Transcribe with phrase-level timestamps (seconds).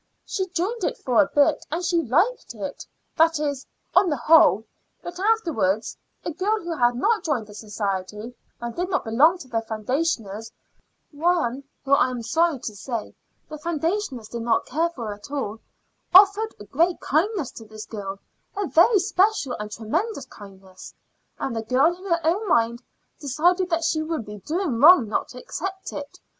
[0.25, 4.65] She joined it for a bit, and she liked it that is, on the whole
[5.03, 9.47] but afterwards a girl who had not joined the society and did not belong to
[9.47, 10.51] the foundationers,
[11.11, 13.13] one whom I am sorry to say
[13.47, 15.59] the foundationers did not care for at all,
[16.15, 18.17] offered a great kindness to this girl
[18.57, 20.95] a very special and tremendous kindness
[21.37, 22.81] and the girl in her own mind
[23.19, 26.19] decided that she would be doing wrong not to accept it.